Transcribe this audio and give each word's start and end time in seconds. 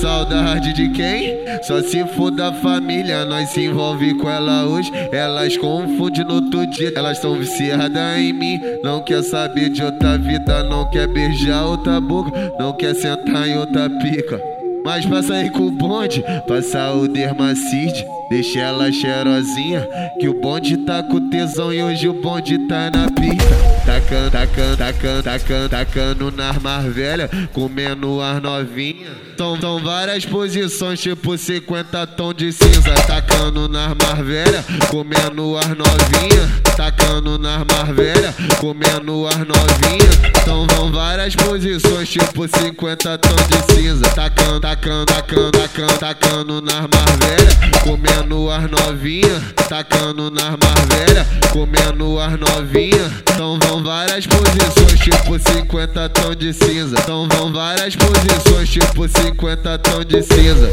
Saudade 0.00 0.72
de 0.72 0.90
quem? 0.90 1.38
Só 1.62 1.82
se 1.82 2.04
for 2.14 2.30
da 2.30 2.52
família, 2.52 3.24
nós 3.24 3.50
se 3.50 3.64
envolve 3.64 4.14
com 4.14 4.30
ela 4.30 4.64
hoje. 4.64 4.92
Elas 5.10 5.56
confundem 5.56 6.24
no 6.24 6.34
outro 6.34 6.64
dia, 6.68 6.92
elas 6.94 7.18
tão 7.18 7.36
viciadas 7.36 8.18
em 8.18 8.32
mim. 8.32 8.60
Não 8.82 9.02
quer 9.02 9.22
saber 9.22 9.70
de 9.70 9.82
outra 9.82 10.16
vida, 10.16 10.62
não 10.62 10.88
quer 10.88 11.08
beijar 11.08 11.64
outra 11.64 12.00
boca, 12.00 12.30
não 12.60 12.72
quer 12.72 12.94
sentar 12.94 13.48
em 13.48 13.58
outra 13.58 13.90
pica. 13.90 14.40
Mas 14.84 15.04
pra 15.04 15.20
sair 15.20 15.50
com 15.50 15.66
o 15.66 15.70
bonde, 15.70 16.24
passar 16.46 16.92
o 16.92 17.08
dermacide, 17.08 18.06
deixa 18.30 18.60
ela 18.60 18.92
cheirosinha. 18.92 19.86
Que 20.20 20.28
o 20.28 20.40
bonde 20.40 20.76
tá 20.78 21.02
com 21.02 21.28
tesão 21.28 21.72
e 21.72 21.82
hoje 21.82 22.08
o 22.08 22.22
bonde 22.22 22.56
tá 22.68 22.88
na 22.90 23.10
pista. 23.10 23.67
Tacando, 24.08 24.30
tacando, 24.30 24.76
tacando, 24.78 25.22
tacando, 25.22 25.68
tacando 25.68 26.32
nas 26.32 26.56
mais 26.62 26.94
velha, 26.94 27.28
comendo 27.52 28.22
as 28.22 28.40
novinha. 28.40 29.28
São, 29.36 29.60
são 29.60 29.82
várias 29.84 30.24
posições, 30.24 30.98
tipo 30.98 31.36
50 31.36 32.06
tons 32.06 32.34
de 32.34 32.50
cinza. 32.50 32.94
Tacando 33.06 33.68
nas 33.68 33.94
mais 34.02 34.26
velha, 34.26 34.64
comendo 34.90 35.58
as 35.58 35.68
novinha. 35.68 36.62
Tacando 36.74 37.38
nas 37.38 37.58
mais 37.58 37.94
velha, 37.94 38.34
comendo 38.58 39.28
as 39.28 39.36
novinha. 39.36 40.32
Então 40.40 40.66
vão 40.68 40.90
várias 40.90 41.36
posições, 41.36 42.08
tipo 42.08 42.48
50 42.48 43.18
tons 43.18 43.48
de 43.48 43.74
cinza. 43.74 44.08
Tacando, 44.08 44.60
tacando, 44.60 45.04
tacando, 45.04 45.52
tacando, 45.52 45.98
tacando 45.98 46.62
nas 46.62 46.80
mais 46.80 47.16
velha, 47.18 47.80
comendo 47.84 48.50
as 48.50 48.70
novinha. 48.70 49.42
Tacando 49.68 50.30
nas 50.30 50.56
mais 50.56 50.86
velha, 50.88 51.26
comendo 51.52 52.18
as 52.18 52.40
novinha. 52.40 53.22
Então 53.38 53.58
vão 53.60 53.82
várias 53.98 54.26
posições, 54.28 55.00
tipo 55.00 55.38
50 55.38 56.08
tons 56.10 56.36
de 56.36 56.52
cinza. 56.52 56.96
Então 57.00 57.26
vão 57.32 57.52
várias 57.52 57.96
posições, 57.96 58.68
tipo 58.68 59.08
50 59.08 59.78
tons 59.78 60.04
de 60.06 60.22
cinza. 60.22 60.70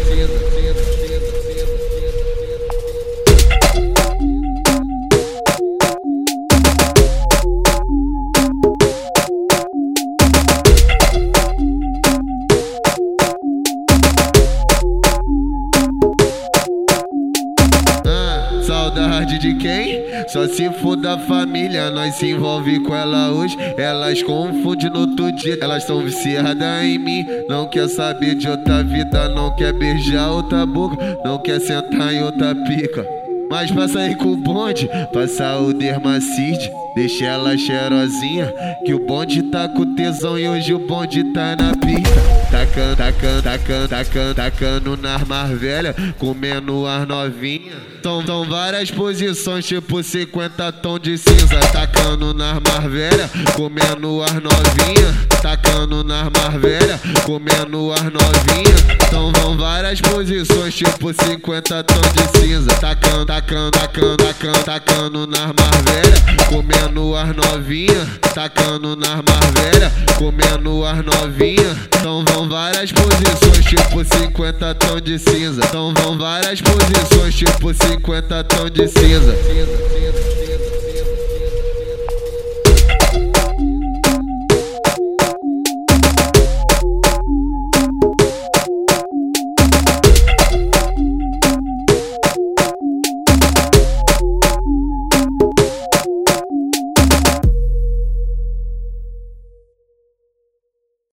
Saudade 18.65 19.37
de 19.37 19.53
quem? 19.53 20.05
Só 20.27 20.47
se 20.47 20.71
for 20.71 20.95
da 20.95 21.19
família, 21.19 21.91
nós 21.91 22.15
se 22.15 22.31
envolve 22.31 22.79
com 22.79 22.95
ela 22.95 23.29
hoje. 23.29 23.55
Elas 23.77 24.23
confundem 24.23 24.89
no 24.89 25.01
outro 25.01 25.31
dia, 25.31 25.57
elas 25.61 25.85
tão 25.85 26.01
viciadas 26.01 26.83
em 26.83 26.97
mim. 26.97 27.25
Não 27.47 27.69
quer 27.69 27.87
saber 27.87 28.33
de 28.33 28.49
outra 28.49 28.83
vida, 28.83 29.29
não 29.29 29.55
quer 29.55 29.71
beijar 29.71 30.31
outra 30.31 30.65
boca, 30.65 30.97
não 31.23 31.37
quer 31.37 31.59
sentar 31.61 32.11
em 32.11 32.23
outra 32.23 32.55
pica. 32.55 33.07
Mas 33.51 33.69
pra 33.69 33.87
sair 33.87 34.17
com 34.17 34.31
o 34.31 34.37
bonde, 34.37 34.89
passar 35.13 35.59
o 35.59 35.71
dermacide, 35.71 36.71
deixa 36.95 37.25
ela 37.25 37.57
cheirosinha. 37.57 38.53
Que 38.85 38.93
o 38.93 38.99
bonde 38.99 39.43
tá 39.43 39.67
com 39.67 39.93
tesão 39.95 40.39
e 40.39 40.47
hoje 40.47 40.73
o 40.73 40.79
bonde 40.79 41.23
tá 41.33 41.55
na 41.55 41.75
pista. 41.75 42.45
Tacando, 42.49 42.95
tacando, 42.95 43.41
tacando, 43.43 43.87
tacando, 43.89 44.35
tacando 44.35 44.97
nas 44.97 45.23
mais 45.27 45.59
velha, 45.59 45.93
comendo 46.17 46.87
as 46.87 47.07
novinha. 47.07 47.73
São, 48.01 48.25
são 48.25 48.45
várias 48.47 48.91
posições, 48.91 49.65
tipo 49.65 50.01
50 50.01 50.71
tons 50.73 50.99
de 51.01 51.17
cinza. 51.17 51.59
Tacando 51.73 52.33
nas 52.33 52.59
mais 52.61 52.91
velha, 52.91 53.29
comendo 53.55 54.23
as 54.23 54.33
novinha. 54.33 55.27
Tacando 55.41 56.03
nas 56.03 56.29
mais 56.29 56.61
velha, 56.61 56.99
comendo 57.25 57.91
as 57.91 58.03
novinha. 58.03 58.75
Então 59.07 59.31
vão 59.33 59.57
várias 59.57 59.99
posições, 59.99 60.73
tipo 60.75 61.11
50 61.13 61.83
tons 61.83 62.13
de 62.13 62.39
cinza. 62.39 62.75
Tacando, 62.75 63.25
tacando, 63.25 63.71
tacando, 63.71 64.17
tacando, 64.17 64.63
tacando 64.63 65.27
nas 65.27 65.47
mais 65.47 65.81
velha, 65.83 66.47
comendo 66.47 66.84
as 66.85 67.35
novinha. 67.35 68.07
Tacando 68.33 68.95
nas 68.95 69.21
velha, 69.53 69.91
comendo 70.17 70.85
as 70.85 71.03
novinha. 71.03 71.75
Então 71.87 72.23
vão 72.25 72.47
várias 72.49 72.91
posições, 72.91 73.65
tipo 73.65 74.03
50 74.03 74.75
tons 74.75 75.01
de 75.01 75.19
cinza. 75.19 75.61
Então 75.65 75.93
vão 75.93 76.17
várias 76.17 76.61
posições, 76.61 77.35
tipo 77.35 77.73
50 77.73 78.43
tons 78.43 78.71
de 78.71 78.87
cinza. 78.87 79.35